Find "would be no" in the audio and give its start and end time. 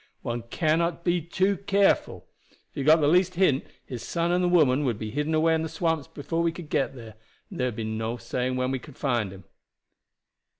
7.67-8.17